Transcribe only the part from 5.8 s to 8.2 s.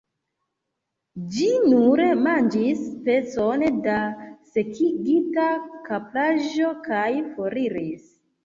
kapraĵo, kaj foriris.